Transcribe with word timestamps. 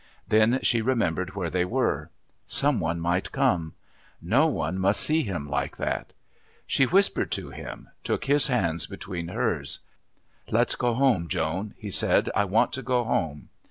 Then 0.27 0.59
she 0.63 0.81
remembered 0.81 1.35
where 1.35 1.51
they 1.51 1.63
were. 1.63 2.09
Some 2.47 2.79
one 2.79 2.99
might 2.99 3.31
come. 3.31 3.75
No 4.19 4.47
one 4.47 4.79
must 4.79 4.99
see 5.01 5.21
him 5.21 5.47
like 5.47 5.77
that. 5.77 6.11
She 6.65 6.85
whispered 6.87 7.31
to 7.33 7.51
him, 7.51 7.87
took 8.03 8.25
his 8.25 8.47
hands 8.47 8.87
between 8.87 9.27
hers. 9.27 9.81
"Let's 10.49 10.73
go 10.73 10.95
home, 10.95 11.27
Joan," 11.27 11.75
he 11.77 11.91
said. 11.91 12.31
"I 12.33 12.45
want 12.45 12.73
to 12.73 12.81
go 12.81 13.03
home." 13.03 13.49